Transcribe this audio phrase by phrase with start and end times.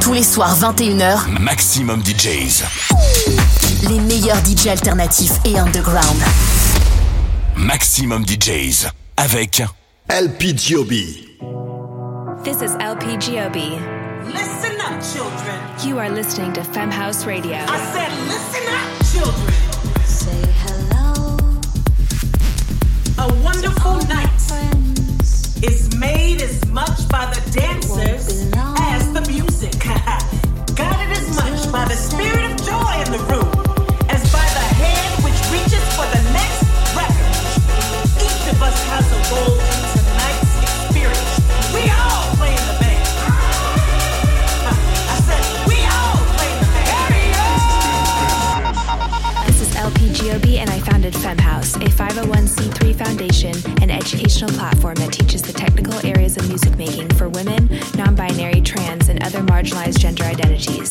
[0.00, 2.62] Tous les soirs 21h, Maximum DJs.
[3.88, 6.16] les meilleurs DJ alternatifs et underground.
[7.56, 8.88] Maximum DJs.
[9.16, 9.62] Avec
[10.08, 10.90] LPGOB.
[12.44, 13.56] This is LPGOB.
[14.26, 15.58] Listen up, children.
[15.84, 17.56] You are listening to Femhouse Radio.
[17.56, 19.52] I said, listen up, children.
[20.04, 21.36] Say hello.
[23.18, 24.28] A wonderful night
[25.62, 28.48] is made as much by the dancers.
[30.76, 33.48] Guided as much by the spirit of joy in the room
[34.10, 36.62] as by the hand which reaches for the next
[36.92, 37.34] record.
[38.20, 39.87] Each of us has a
[51.10, 56.48] founded Femme House, a 501c3 foundation and educational platform that teaches the technical areas of
[56.48, 60.90] music making for women, non binary, trans, and other marginalized gender identities.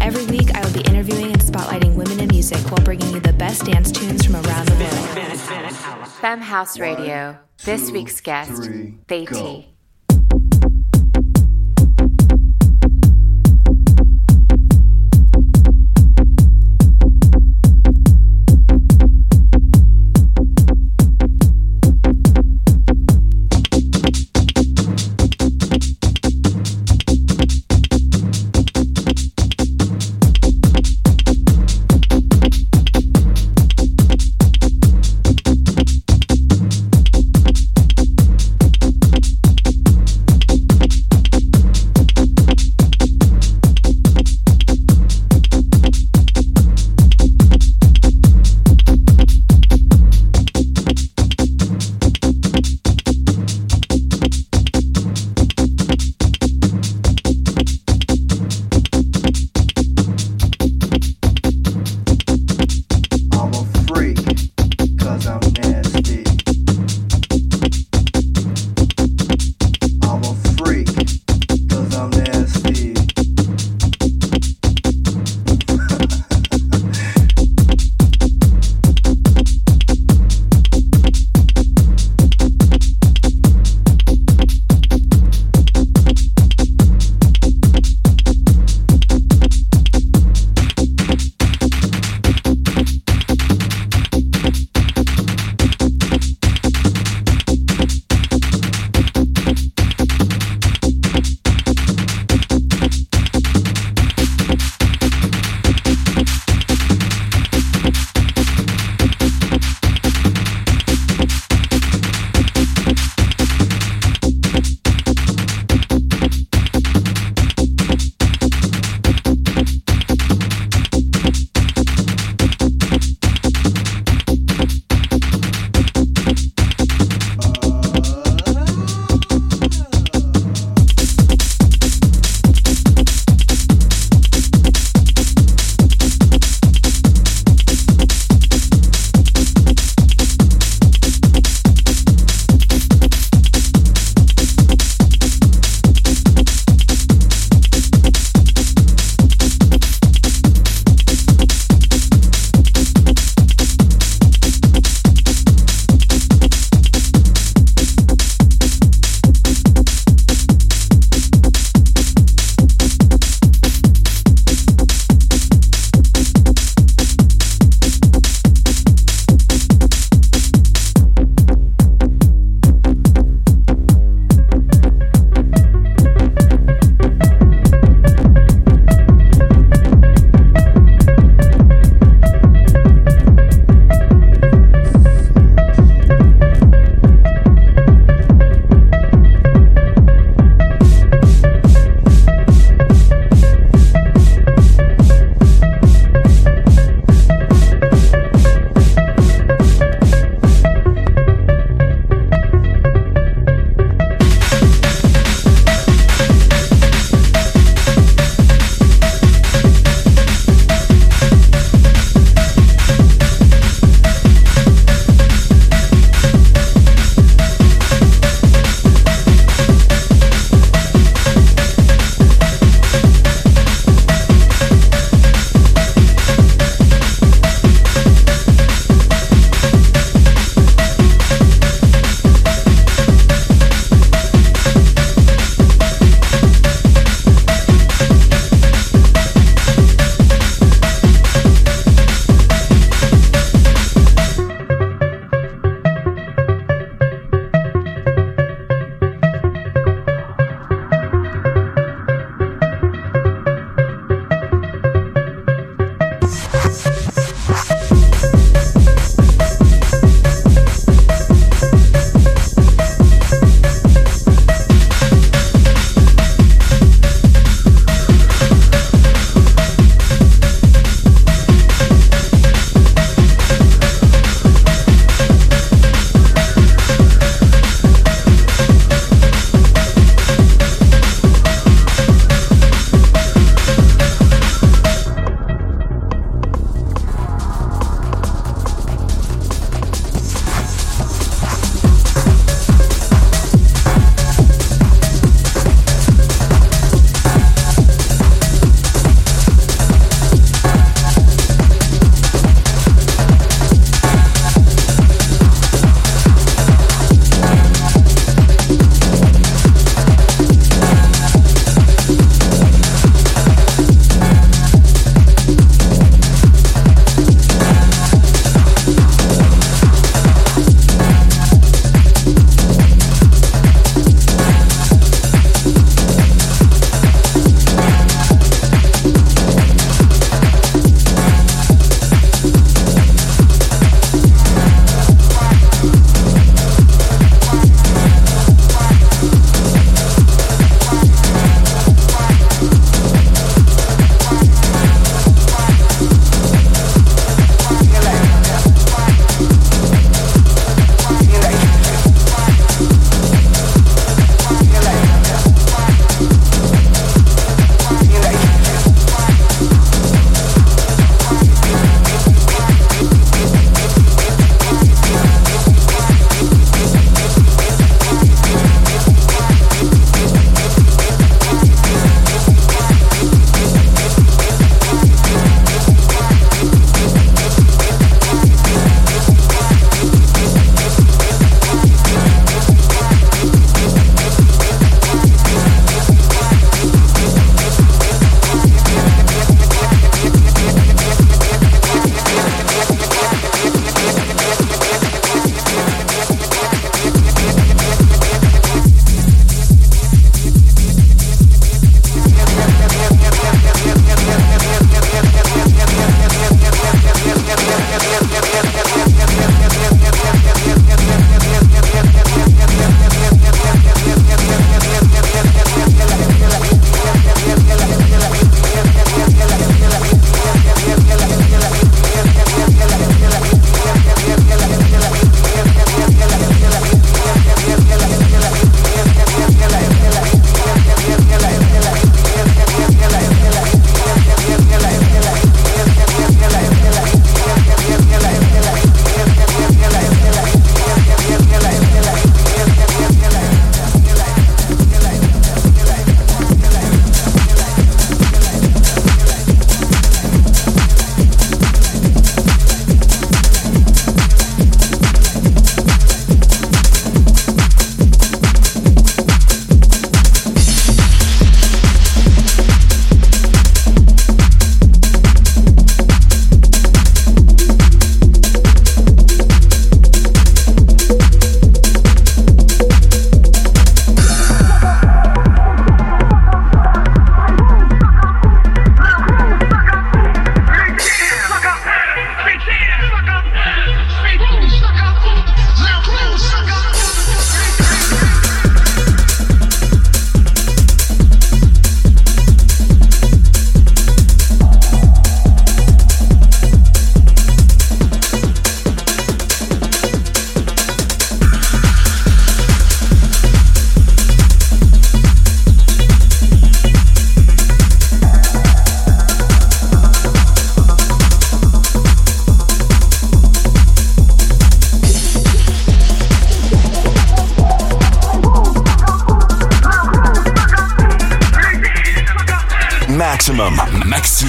[0.00, 3.32] Every week, I will be interviewing and spotlighting women in music while bringing you the
[3.32, 6.08] best dance tunes from around the world.
[6.20, 7.38] Femme House Radio.
[7.64, 9.26] This week's guest, three, Beatty.
[9.26, 9.69] Maximum,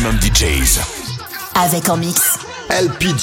[0.02, 0.80] maximum DJs.
[1.56, 2.38] Avec en mix.
[2.70, 3.14] LP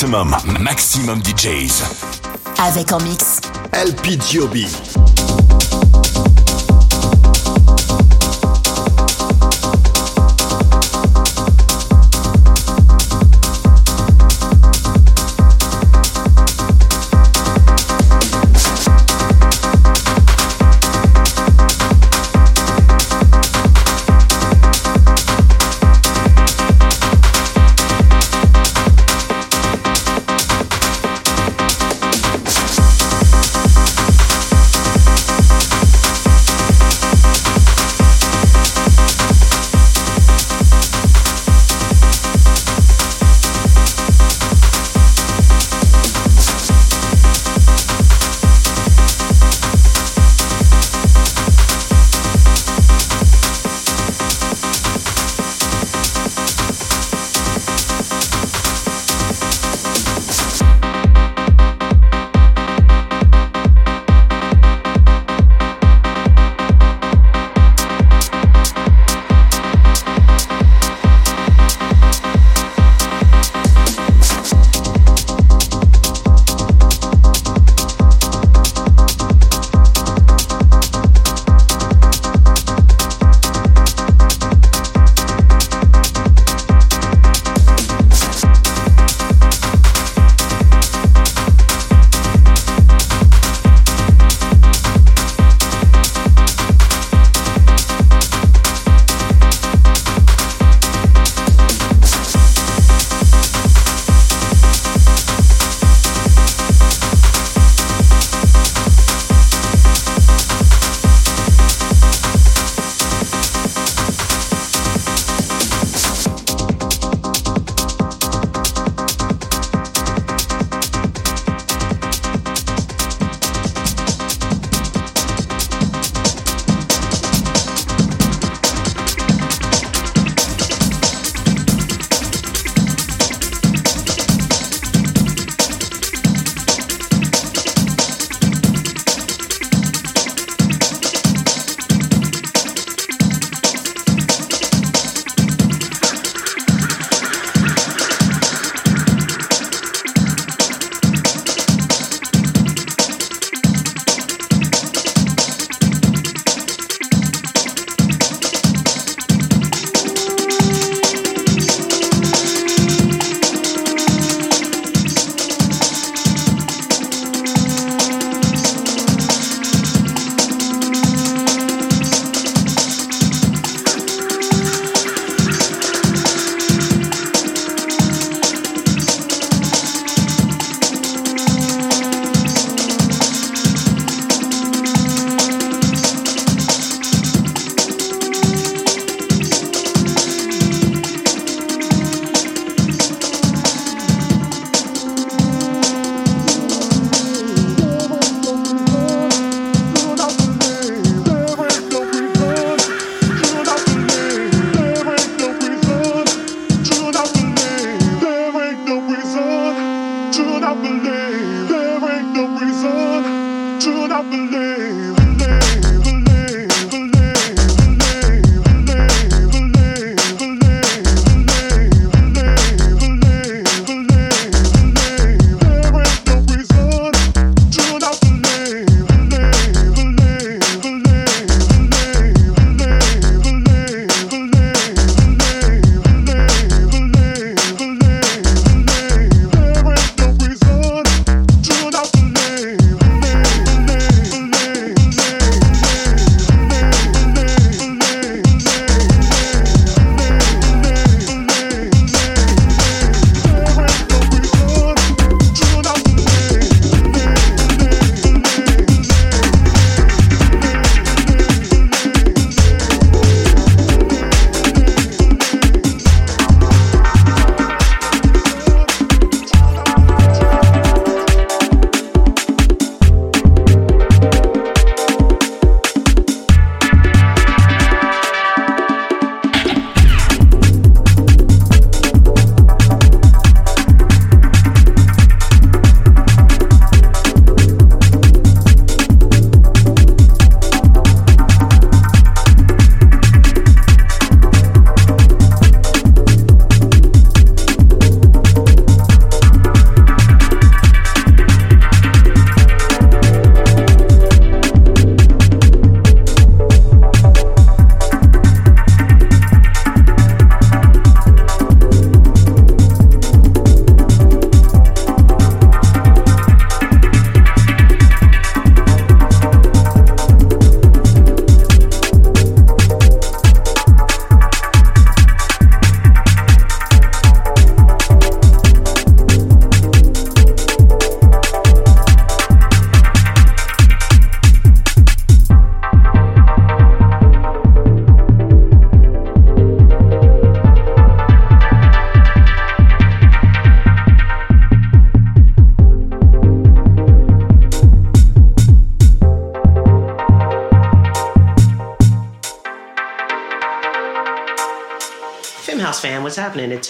[0.00, 1.82] Maximum, maximum DJs.
[2.64, 3.40] Avec en mix.
[3.72, 4.54] LPGOB.
[4.54, 4.87] Femhouse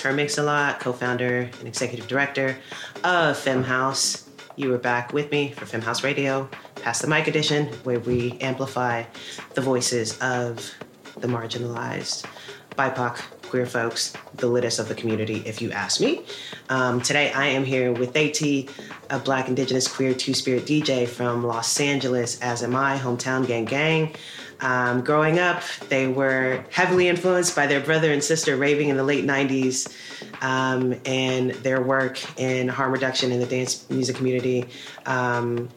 [0.01, 2.57] her mix a lot, co-founder and executive director
[3.05, 4.29] of Femme House.
[4.57, 8.39] You were back with me for Femme House Radio, Pass the Mic edition, where we
[8.41, 9.05] amplify
[9.55, 10.75] the voices of
[11.19, 12.27] the marginalized,
[12.77, 16.25] BIPOC, queer folks, the littest of the community, if you ask me.
[16.69, 18.41] Um, today I am here with AT,
[19.11, 24.15] a Black Indigenous queer two-spirit DJ from Los Angeles, as am I, hometown gang gang.
[24.61, 29.05] Um, growing up, they were heavily influenced by their brother and sister raving in the
[29.05, 29.95] late 90s
[30.43, 34.67] um, and their work in harm reduction in the dance music community
[35.07, 35.69] um,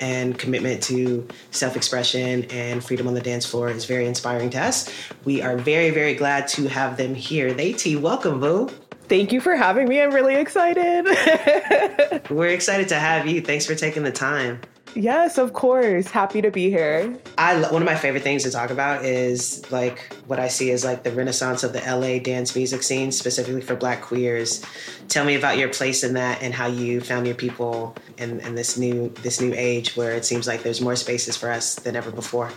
[0.00, 4.58] and commitment to self expression and freedom on the dance floor is very inspiring to
[4.58, 4.90] us.
[5.24, 7.52] We are very, very glad to have them here.
[7.52, 8.70] They T, welcome, Boo.
[9.10, 10.00] Thank you for having me.
[10.00, 11.04] I'm really excited.
[12.30, 13.40] We're excited to have you.
[13.40, 14.60] Thanks for taking the time.
[14.94, 16.06] Yes, of course.
[16.06, 17.18] Happy to be here.
[17.36, 20.84] I one of my favorite things to talk about is like what I see is
[20.84, 24.64] like the renaissance of the LA dance music scene, specifically for Black queers.
[25.08, 28.54] Tell me about your place in that and how you found your people in, in
[28.54, 31.96] this new this new age where it seems like there's more spaces for us than
[31.96, 32.52] ever before.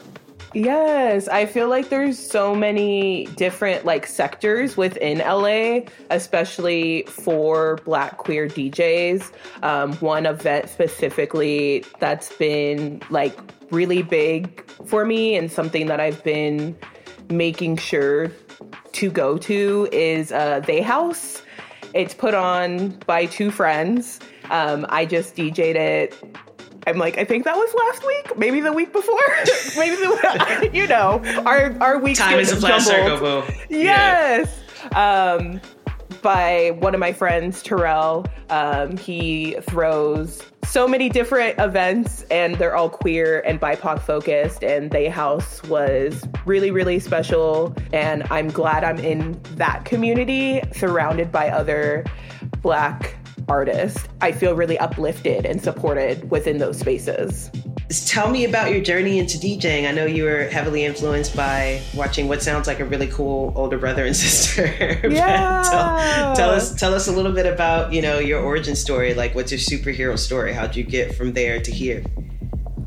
[0.54, 8.18] Yes, I feel like there's so many different like sectors within LA, especially for Black
[8.20, 9.32] queer DJs.
[9.64, 13.36] Um, one event specifically that's been like
[13.72, 16.78] really big for me and something that I've been
[17.30, 18.32] making sure
[18.92, 21.42] to go to is uh, They House.
[21.96, 24.20] It's put on by two friends.
[24.52, 26.24] Um, I just DJ'd it
[26.86, 29.20] I'm like, I think that was last week, maybe the week before,
[29.78, 33.54] maybe the you know, our our weeks Time is a flat circle, boo.
[33.70, 34.62] Yes.
[34.92, 35.34] Yeah.
[35.34, 35.62] Um,
[36.22, 38.26] by one of my friends, Terrell.
[38.50, 44.64] Um, he throws so many different events, and they're all queer and BIPOC focused.
[44.64, 47.76] And They House was really, really special.
[47.92, 52.06] And I'm glad I'm in that community, surrounded by other
[52.62, 53.18] Black
[53.48, 57.52] artist, I feel really uplifted and supported within those spaces.
[58.08, 59.88] Tell me about your journey into DJing.
[59.88, 63.78] I know you were heavily influenced by watching what sounds like a really cool older
[63.78, 64.64] brother and sister.
[65.14, 65.64] Yeah.
[65.64, 69.14] tell, tell, us tell us a little bit about, you know, your origin story.
[69.14, 70.54] Like what's your superhero story?
[70.54, 72.04] How'd you get from there to here?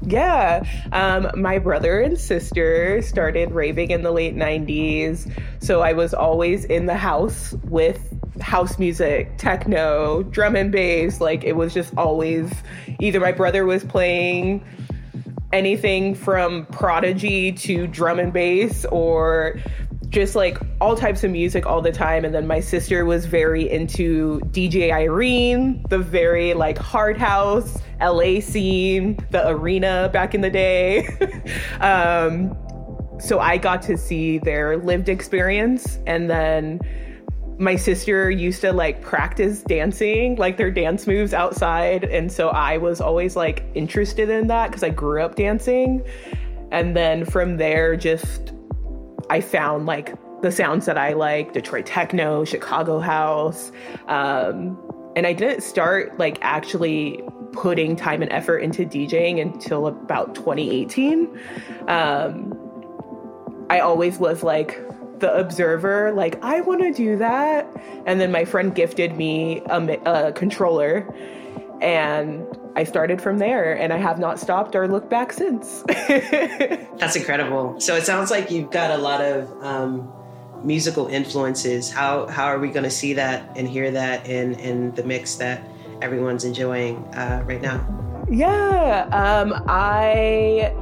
[0.06, 0.62] Yeah.
[0.92, 5.30] Um, my brother and sister started raving in the late 90s.
[5.60, 11.20] So I was always in the house with house music, techno, drum and bass.
[11.20, 12.52] Like it was just always
[13.00, 14.64] either my brother was playing
[15.52, 19.58] anything from Prodigy to drum and bass or
[20.08, 22.24] just like all types of music all the time.
[22.24, 28.40] And then my sister was very into DJ Irene, the very like hard house LA
[28.40, 31.06] scene, the arena back in the day.
[31.80, 32.56] um,
[33.18, 35.98] so I got to see their lived experience.
[36.06, 36.80] And then
[37.58, 42.04] my sister used to like practice dancing, like their dance moves outside.
[42.04, 46.02] And so I was always like interested in that because I grew up dancing.
[46.70, 48.52] And then from there, just
[49.30, 53.72] I found like the sounds that I like Detroit techno, Chicago house.
[54.08, 54.78] Um,
[55.16, 61.40] and I didn't start like actually putting time and effort into DJing until about 2018.
[61.88, 62.52] Um,
[63.70, 64.78] I always was like
[65.20, 67.66] the observer, like, I want to do that.
[68.06, 71.06] And then my friend gifted me a, a controller
[71.80, 75.82] and I started from there and I have not stopped or looked back since.
[75.88, 77.80] That's incredible.
[77.80, 80.12] So it sounds like you've got a lot of um,
[80.62, 81.90] musical influences.
[81.90, 85.36] How, how are we going to see that and hear that in, in the mix
[85.36, 85.62] that
[86.02, 87.86] everyone's enjoying uh, right now?
[88.28, 90.74] Yeah, um, I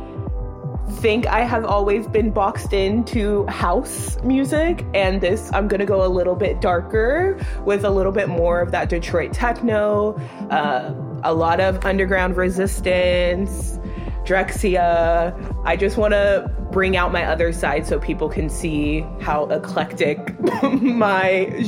[0.90, 6.08] think I have always been boxed into house music, and this I'm gonna go a
[6.08, 10.14] little bit darker with a little bit more of that Detroit techno,
[10.50, 13.78] uh, a lot of underground resistance,
[14.24, 15.62] Drexciya.
[15.64, 20.18] I just wanna bring out my other side so people can see how eclectic
[20.72, 21.64] my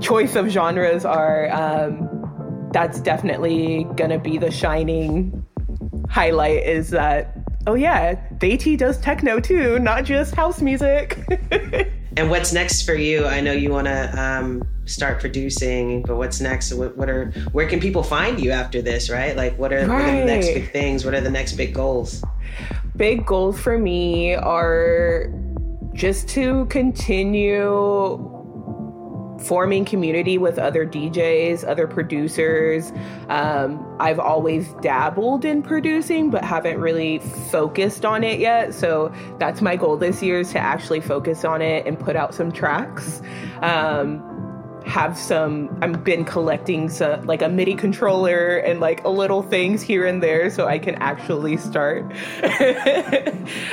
[0.00, 1.50] choice of genres are.
[1.52, 5.44] Um, that's definitely gonna be the shining
[6.08, 11.18] highlight is that oh yeah Beatty does techno too not just house music.
[12.16, 13.26] And what's next for you?
[13.26, 16.72] I know you want to um, start producing but what's next?
[16.74, 19.34] What, what, are where can people find you after this right?
[19.34, 19.88] Like what are, right.
[19.88, 21.04] what are the next big things?
[21.04, 22.22] What are the next big goals?
[22.96, 25.32] Big goals for me are
[25.94, 28.31] just to continue
[29.42, 32.92] forming community with other DJs, other producers.
[33.28, 37.18] Um, I've always dabbled in producing, but haven't really
[37.50, 38.74] focused on it yet.
[38.74, 42.34] So that's my goal this year is to actually focus on it and put out
[42.34, 43.22] some tracks.
[43.60, 44.28] Um,
[44.84, 49.80] have some i've been collecting some like a midi controller and like a little things
[49.80, 52.02] here and there so i can actually start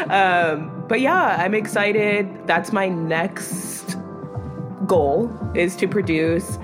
[0.09, 3.97] um, but yeah i'm excited that's my next
[4.85, 6.57] goal is to produce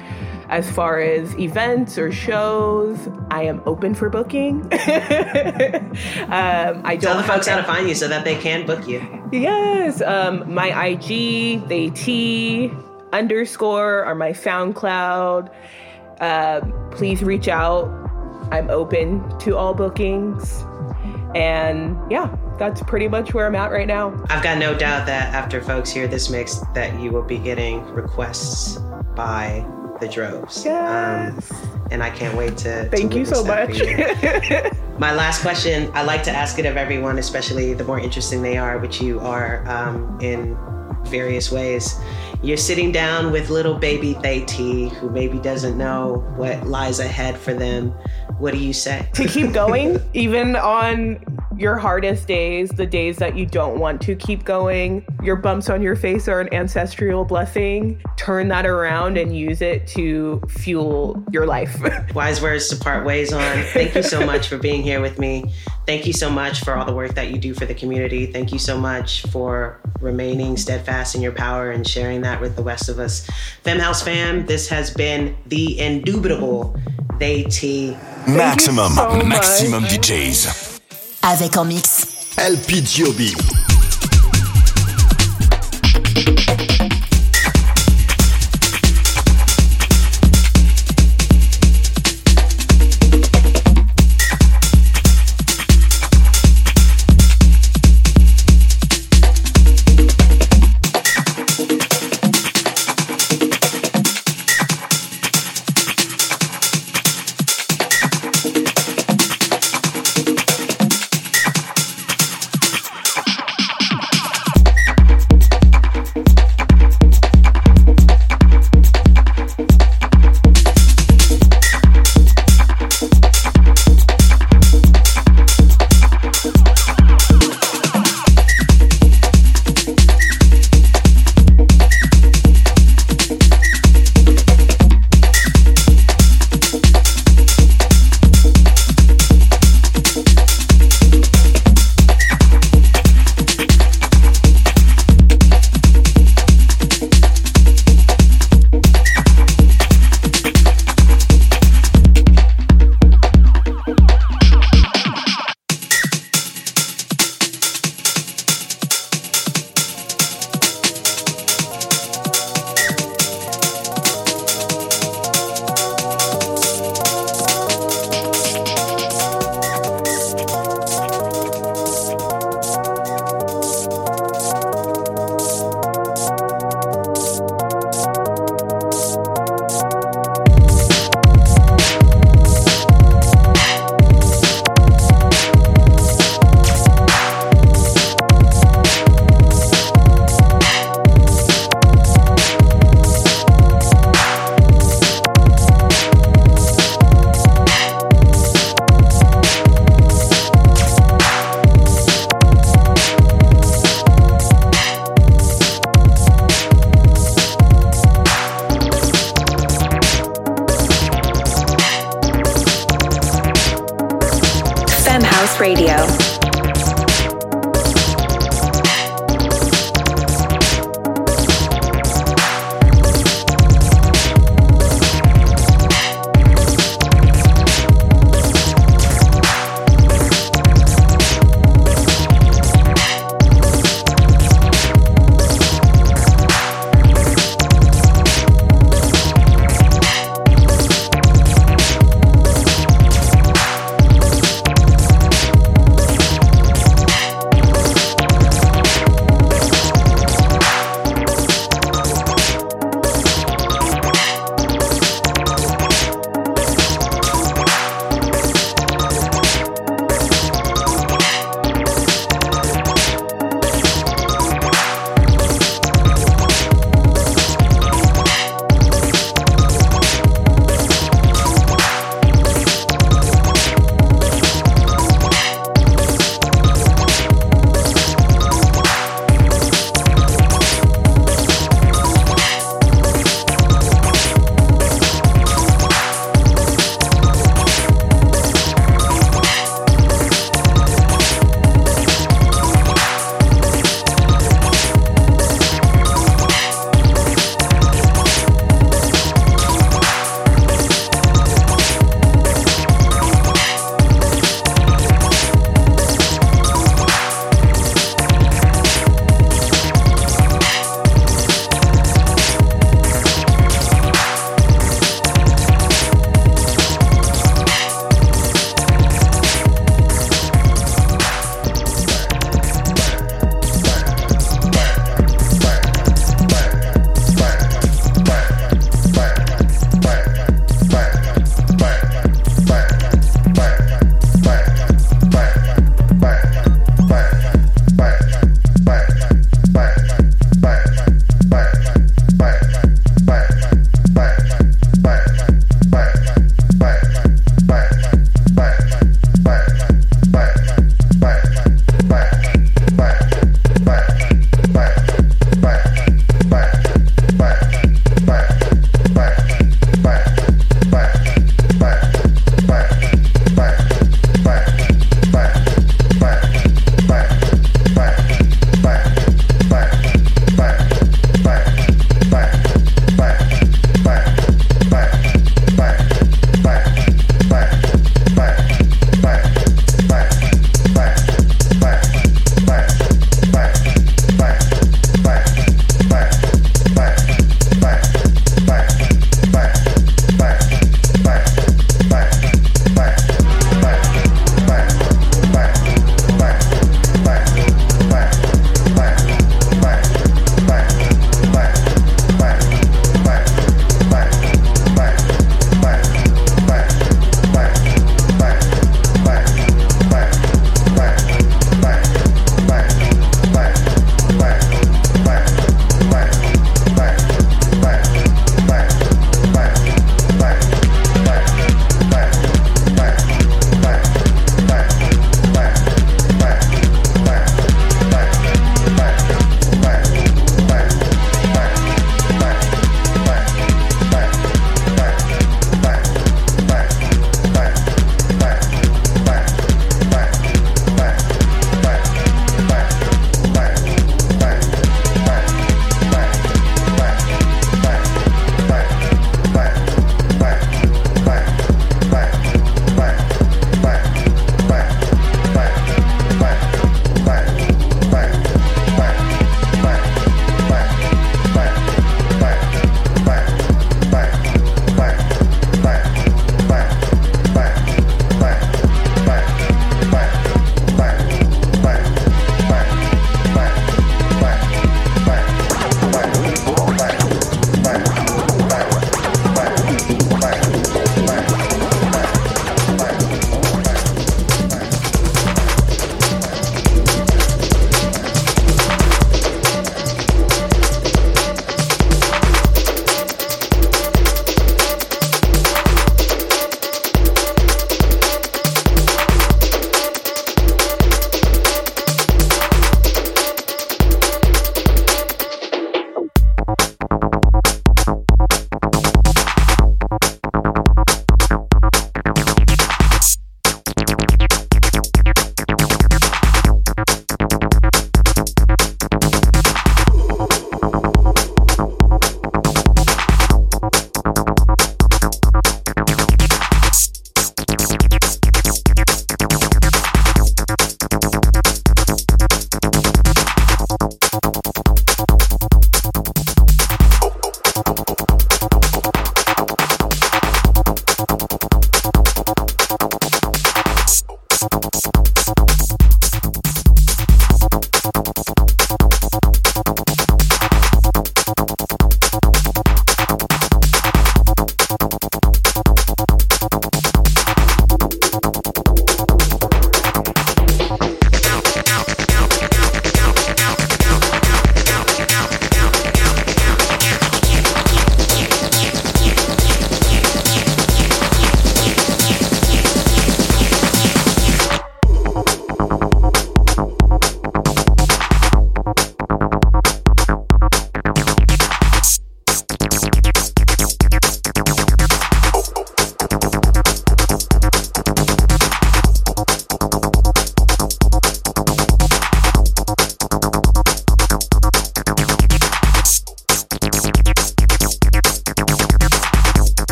[0.49, 4.77] as far as events or shows i am open for booking um,
[6.83, 9.01] i Tell don't the folks how to find you so that they can book you.
[9.31, 12.71] Yes, um, my IG, they T
[13.11, 15.51] underscore, or my SoundCloud.
[16.19, 17.87] Uh, please reach out.
[18.51, 20.63] I'm open to all bookings.
[21.33, 24.11] And yeah, that's pretty much where I'm at right now.
[24.29, 27.85] I've got no doubt that after folks hear this mix, that you will be getting
[27.91, 28.77] requests
[29.15, 29.65] by
[29.99, 30.65] the droves.
[30.65, 31.51] Yes.
[31.51, 32.83] Um, and I can't wait to.
[32.83, 33.77] to Thank you so much.
[33.77, 33.97] you.
[34.97, 38.57] My last question, I like to ask it of everyone, especially the more interesting they
[38.57, 40.57] are, which you are um, in
[41.05, 41.99] various ways.
[42.41, 44.41] You're sitting down with little baby Thay
[44.89, 47.89] who maybe doesn't know what lies ahead for them.
[48.37, 49.07] What do you say?
[49.13, 51.23] to keep going, even on
[51.57, 55.81] your hardest days, the days that you don't want to keep going, your bumps on
[55.81, 58.01] your face are an ancestral blessing.
[58.17, 61.77] Turn that around and use it to fuel your life.
[62.13, 63.63] Wise words to part ways on.
[63.65, 65.53] Thank you so much for being here with me.
[65.85, 68.25] Thank you so much for all the work that you do for the community.
[68.25, 72.63] Thank you so much for remaining steadfast in your power and sharing that with the
[72.63, 73.27] rest of us.
[73.63, 76.75] Femme House fam, this has been the indubitable
[77.19, 77.95] They T.
[78.27, 80.74] Maxximum, so maxximum DJs.
[81.27, 82.05] Avec en mix
[82.37, 83.74] LPGOB.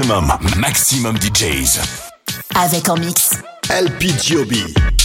[0.00, 1.78] Maximum, maximum DJs.
[2.54, 3.32] Avec en mix.
[3.68, 4.99] LPGOB.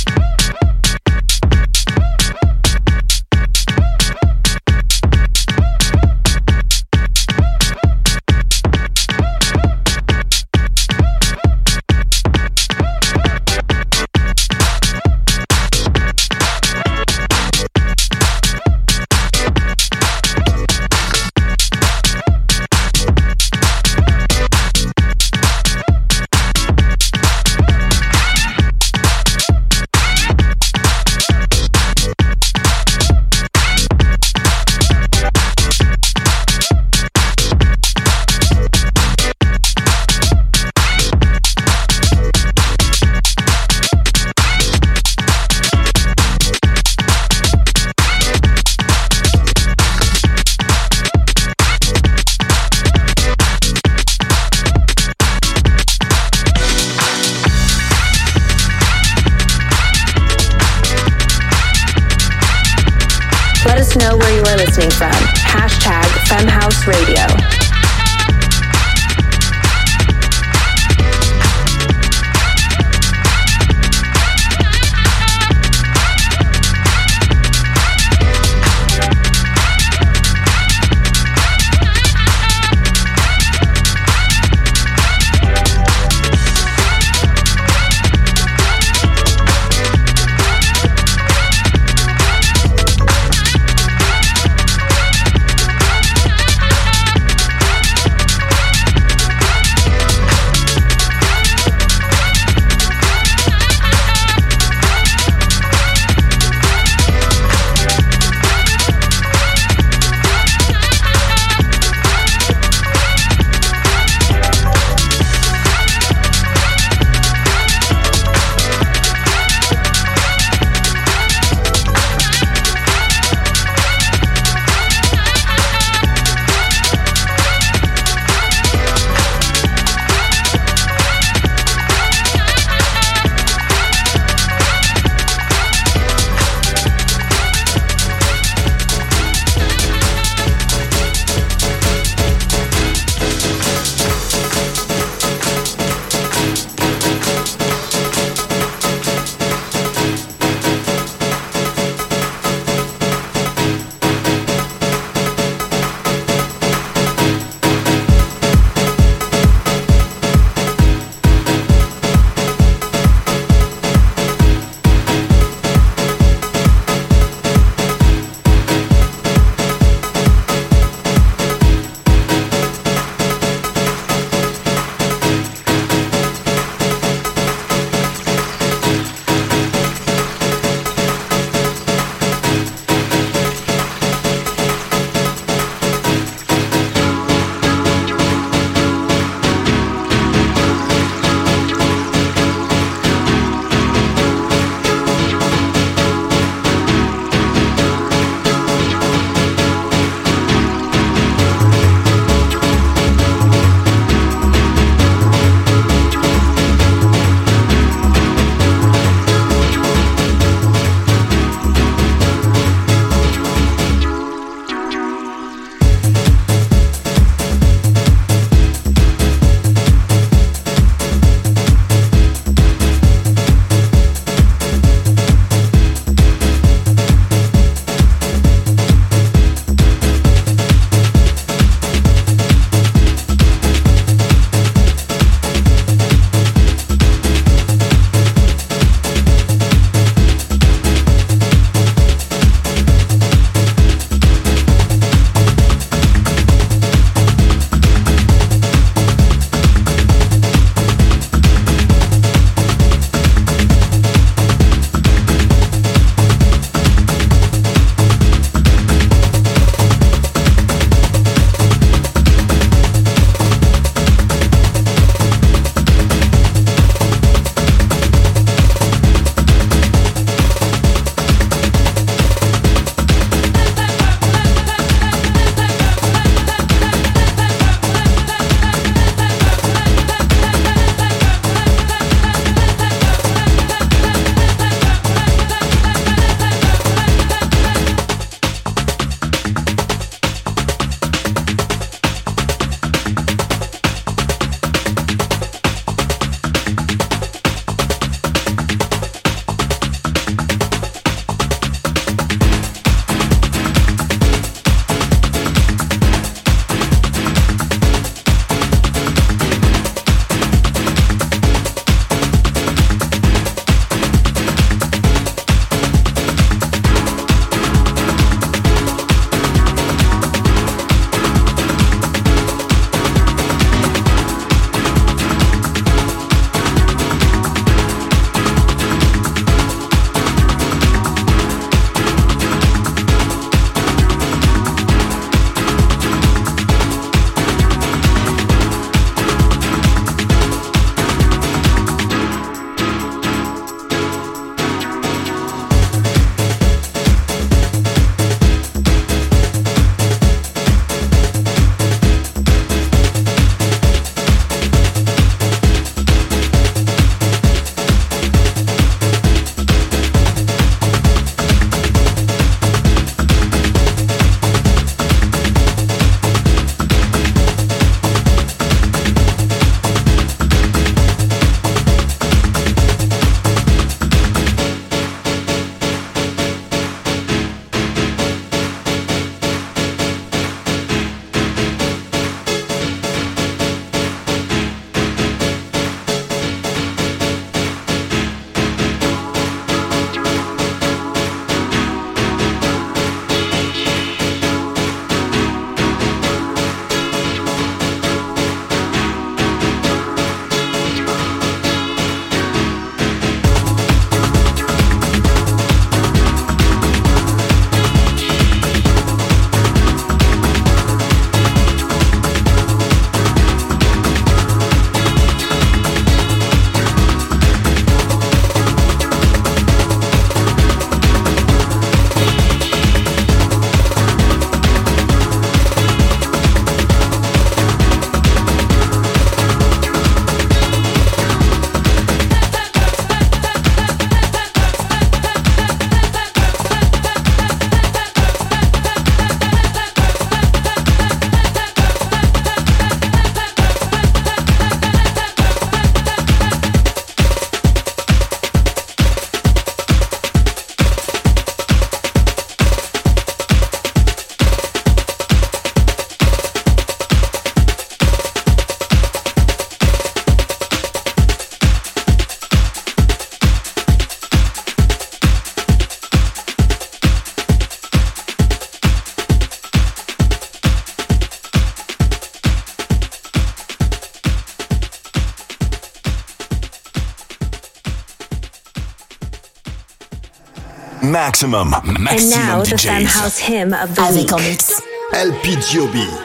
[481.36, 481.70] Maxximum,
[482.00, 482.86] maxximum And now the DJs.
[482.88, 484.32] Femme House hymn of the Avec week.
[484.32, 484.82] en mix
[485.12, 486.25] LP Giobbi.